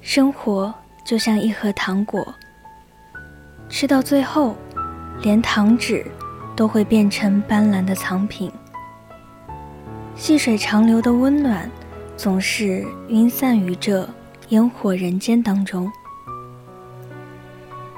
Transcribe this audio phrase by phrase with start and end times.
[0.00, 0.72] 生活
[1.04, 2.34] 就像一盒糖果，
[3.68, 4.56] 吃到最后，
[5.22, 6.06] 连糖纸
[6.56, 8.50] 都会变成斑斓的藏品。
[10.16, 11.70] 细水长流的温暖，
[12.16, 14.08] 总是晕散于这
[14.48, 15.90] 烟火人间当中。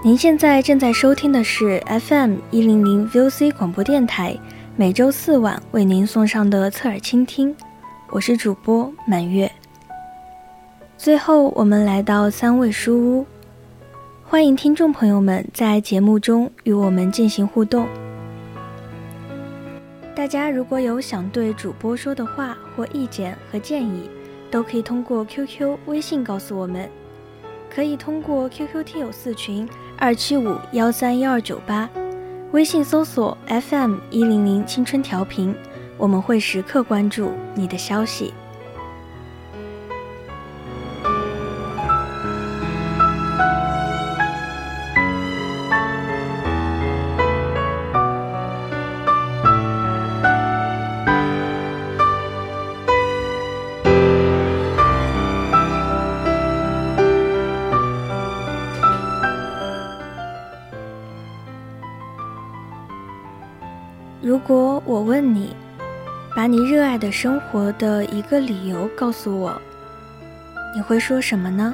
[0.05, 4.37] 您现在正在收听的是 FM 一零零 VOC 广播电台，
[4.75, 7.55] 每周四晚为您送上的侧耳倾听，
[8.11, 9.51] 我是主播满月。
[11.03, 13.27] 最后，我们来到三味书屋，
[14.23, 17.89] 欢迎听众朋友们在节目中与我们进行互动。
[20.15, 24.09] 大家如果有想对主播说的话或意见和建议，
[24.49, 26.89] 都可以通过 QQ、微信告诉我们。
[27.69, 31.91] 可以通过 QQ 听友四群二七五幺三幺二九八，
[32.53, 35.53] 微信搜索 FM 一零零青春调频，
[35.99, 38.33] 我们会时刻关注你的消息。
[64.43, 65.55] 如果我问你，
[66.35, 69.57] 把你热爱的生活的一个理由告诉我，
[70.75, 71.73] 你会说什么呢？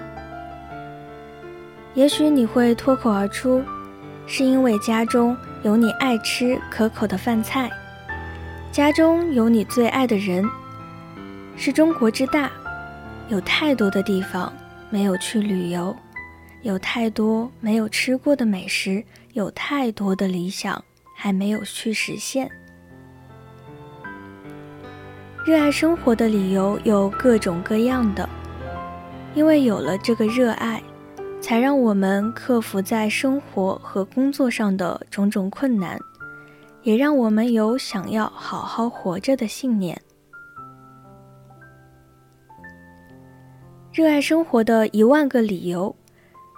[1.94, 3.62] 也许你会脱口而出，
[4.26, 7.70] 是因为家中有你爱吃可口的饭菜，
[8.70, 10.46] 家中有你最爱的人。
[11.56, 12.50] 是中国之大，
[13.28, 14.52] 有太多的地方
[14.90, 15.96] 没有去旅游，
[16.60, 19.02] 有太多没有吃过的美食，
[19.32, 20.84] 有太多的理想。
[21.20, 22.48] 还没有去实现。
[25.44, 28.28] 热爱生活的理由有各种各样的，
[29.34, 30.80] 因为有了这个热爱，
[31.40, 35.98] 才让我们克服在生活和工作上的种种困难，
[36.82, 40.00] 也让我们有想要好好活着的信念。
[43.92, 45.96] 热爱生活的一万个理由，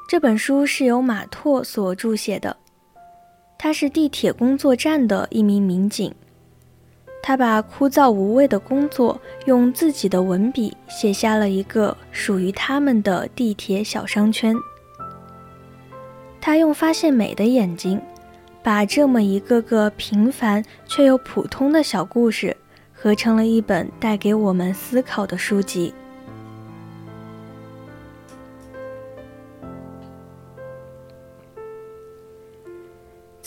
[0.06, 2.54] 这本书是由马拓所著写的。
[3.62, 6.14] 他是地铁工作站的一名民警，
[7.22, 14.56] 他把枯燥无味的工作用自己的文笔写下了一个属于他们的地铁小商圈。
[16.40, 18.00] 他用发现美的眼睛，
[18.62, 22.56] 把这么一个个平凡却又普通的小故事，
[22.94, 25.92] 合成了一本带给我们思考的书籍。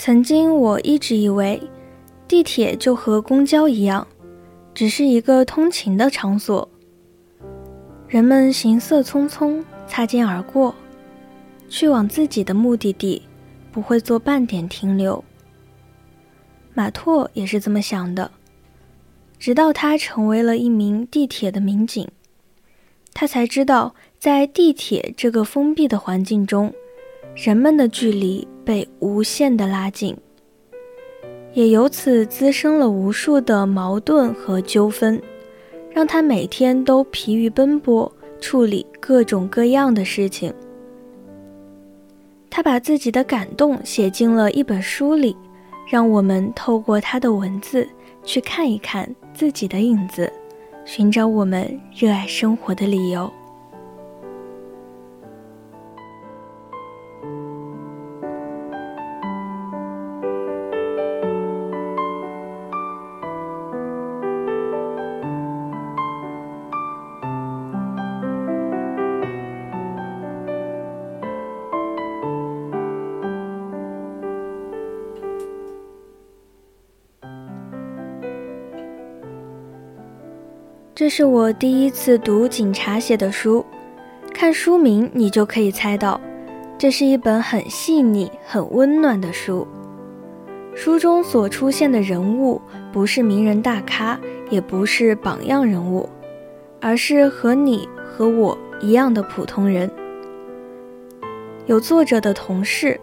[0.06, 1.64] 曾经我一直以为，
[2.28, 4.06] 地铁就和公交一样，
[4.74, 6.68] 只是一个通勤的场所。
[8.10, 10.76] 人们行色匆匆，擦肩而过，
[11.70, 13.22] 去往自己的目的地，
[13.72, 15.24] 不会做半点停留。
[16.74, 18.30] 马拓也是这么想的，
[19.40, 22.06] 直到他成为了一名地铁的民警，
[23.14, 26.74] 他才知道，在地铁这个封闭的环境中，
[27.36, 28.48] 人们的距离。
[28.66, 30.16] 被无限的拉近，
[31.52, 35.22] 也由此滋生了无数的矛盾和纠纷，
[35.92, 38.10] 让他每天都疲于奔波，
[38.40, 40.54] 处理各种各样的事情。
[42.50, 45.36] 他把自己的感动写进了一本书里，
[45.86, 47.86] 让我们透过他的文字
[48.24, 50.32] 去看一看自己的影子，
[50.86, 53.30] 寻找我们热爱生活的理由。
[81.04, 83.66] 这是我第一次读警察写的书，
[84.34, 86.18] 看书名你就可以猜到，
[86.78, 89.68] 这是一本很细腻、很温暖的书。
[90.74, 92.62] 书中所出现的人物
[92.94, 94.18] 不是名人大咖，
[94.50, 96.08] 也不是榜样人物，
[96.80, 99.92] 而是和你和我一样的普通人。
[101.66, 102.98] 有作者的同事、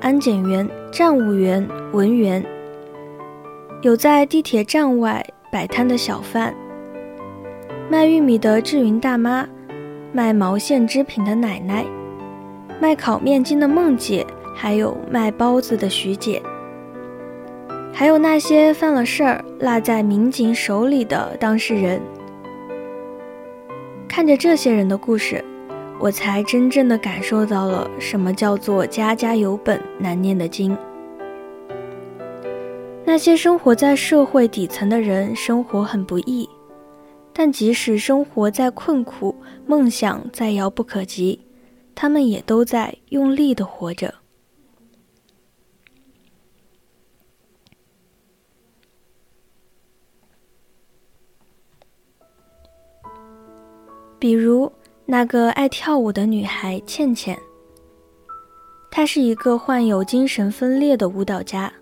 [0.00, 2.46] 安检员、站务员、文员，
[3.82, 6.54] 有在地铁站外摆摊的小贩。
[7.90, 9.44] 卖玉米的志云大妈，
[10.12, 11.84] 卖毛线织品的奶奶，
[12.80, 16.40] 卖烤面筋的梦姐，还有卖包子的徐姐，
[17.92, 22.00] 还有那些犯了事儿落在民警手里的当事人。
[24.06, 25.44] 看着这些人的故事，
[25.98, 30.78] 我才真正的感受到了什么叫做家家有本难念的经。
[33.04, 36.48] 那些生活在社会底层的人，生活很不易。
[37.42, 39.34] 但即使生活再困苦，
[39.66, 41.40] 梦想再遥不可及，
[41.94, 44.14] 他们也都在用力的活着。
[54.18, 54.70] 比如
[55.06, 57.38] 那个爱跳舞的女孩倩倩，
[58.90, 61.72] 她是一个患有精神分裂的舞蹈家，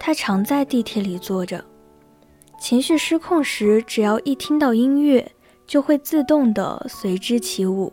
[0.00, 1.64] 她常在地铁里坐着。
[2.62, 5.32] 情绪失控时，只要一听到音乐，
[5.66, 7.92] 就会自动的随之起舞。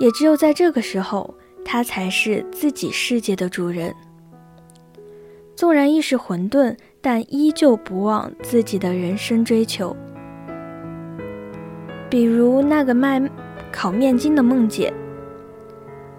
[0.00, 1.32] 也只有在这个时候，
[1.64, 3.94] 他才是自己世界的主人。
[5.54, 9.96] 纵然意识混沌，但依旧不忘自己的人生追求。
[12.10, 13.22] 比如那个卖
[13.70, 14.92] 烤面筋的梦姐，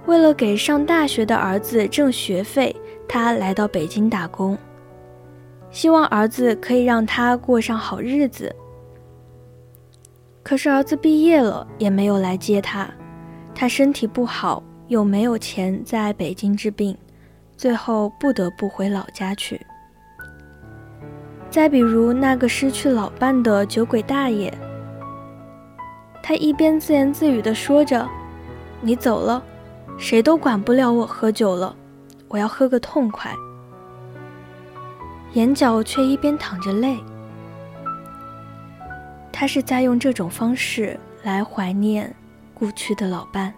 [0.06, 2.74] 为了给上大学的儿子挣学费，
[3.10, 4.58] 她来到北京打工。
[5.72, 8.54] 希望儿子可以让他过上好日子。
[10.44, 12.90] 可是儿子毕业了也没有来接他，
[13.56, 16.98] 他身体不好又没有钱在北京治病，
[17.56, 19.60] 最后不得不回老家去。
[21.50, 24.52] 再比如那个失去老伴的酒鬼大爷，
[26.24, 28.08] 他一边自言自语地说着
[28.82, 29.44] ：“你走了，
[29.98, 31.76] 谁都管不了我喝酒了，
[32.30, 33.34] 我要喝个痛快。”
[35.34, 37.00] 眼角却一边淌着泪，
[39.32, 42.14] 他是在用这种方式来怀念
[42.54, 43.54] 故去的老伴。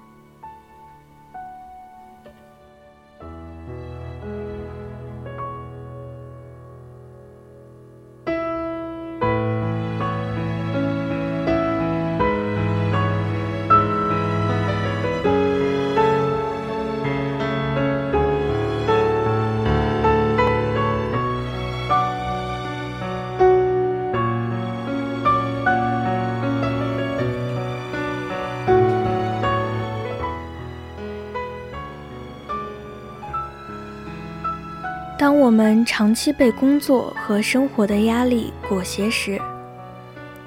[35.53, 39.39] 我们长期被工作和生活的压力裹挟时，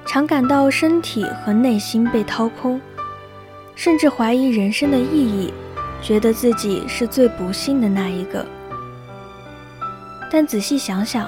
[0.05, 2.81] 常感到身体和内心被掏空，
[3.73, 5.53] 甚至怀疑人生的意义，
[6.01, 8.45] 觉得自己是最不幸的那一个。
[10.29, 11.25] 但仔细想想，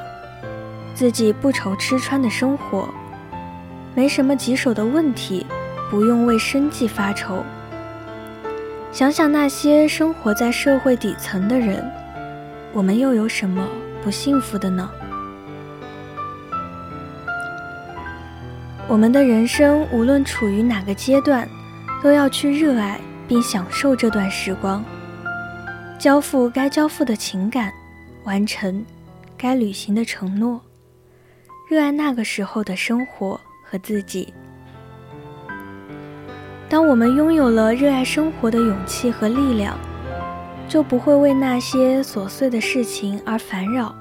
[0.94, 2.90] 自己不愁吃穿的生活，
[3.96, 5.46] 没什么棘手的问题，
[5.90, 7.46] 不用为生计发愁。
[8.92, 11.90] 想想那些生活在社会底层的人。
[12.72, 13.68] 我们又有什么
[14.04, 14.90] 不幸福的呢？
[18.88, 21.50] 我们的人生无论处于哪个阶段，
[22.04, 24.84] 都要去热爱并享受这段时光，
[25.98, 27.74] 交付该交付的情感，
[28.24, 28.86] 完成
[29.36, 30.62] 该履行的承诺，
[31.70, 34.32] 热爱那个时候的生活和自己。
[36.70, 39.76] 当我们拥有了热爱生活的勇气和力量。
[40.70, 43.94] 就不会为那些琐碎的事情而烦扰。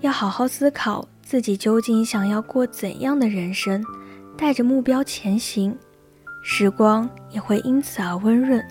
[0.00, 3.84] 要好好思考自己究竟想要过怎样的人生，
[4.36, 5.76] 带着目标前行，
[6.40, 8.64] 时光也会因此而温润，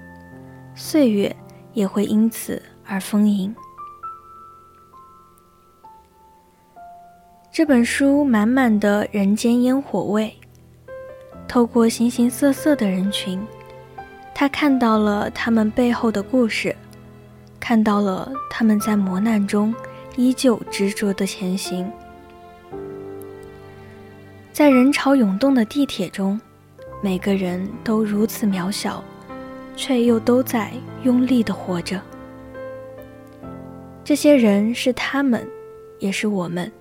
[0.74, 1.36] 岁月
[1.74, 3.54] 也会因此而丰盈。
[7.51, 10.34] 这本书满满的人间烟火味，
[11.46, 13.46] 透过形形色色的人群。
[14.39, 16.75] 他看到了他们背后的故事，
[17.60, 19.74] 看到了他们在磨难中
[20.15, 21.91] 依旧执着的前行。
[24.53, 26.39] 在人潮涌动的地铁中，
[27.01, 29.03] 每个人都如此渺小，
[29.75, 32.00] 却又都在用力的活着。
[34.03, 35.48] 这些人是他们，
[35.98, 36.72] 也是我们。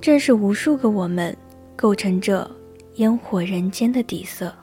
[0.00, 1.36] 正是无数个我们，
[1.74, 2.48] 构成这
[2.94, 4.54] 烟火人间的底色。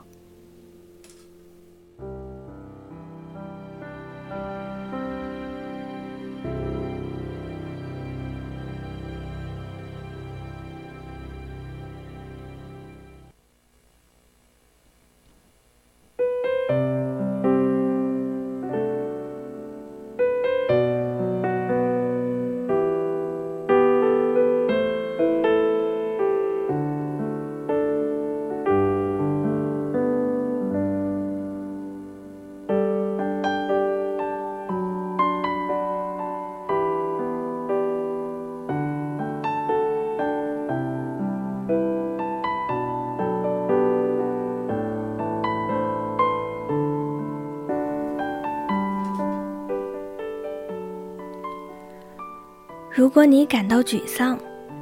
[52.98, 54.36] 如果你感到沮丧，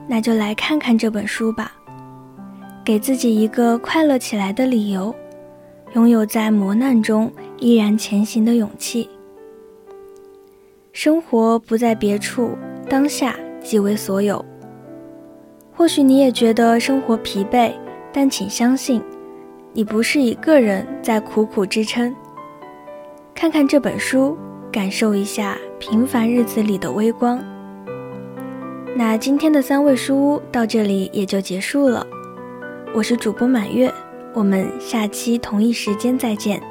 [0.08, 1.70] 那就来看看这本书吧，
[2.82, 5.14] 给自己一个快乐起来的理由，
[5.92, 9.06] 拥有在磨难中依然前行的勇气。
[10.94, 12.56] 生活不在别处，
[12.88, 14.42] 当下即为所有。
[15.70, 17.70] 或许你也觉得生活疲惫，
[18.14, 19.02] 但请相信，
[19.74, 22.16] 你不是一个人在苦苦支撑。
[23.34, 24.34] 看看这本书，
[24.72, 27.44] 感受一下平凡日子里的微光。
[28.98, 32.06] 那今天的三味书屋到这里也就结束了，
[32.94, 33.92] 我是主播满月，
[34.32, 36.62] 我们下期同一时间再见。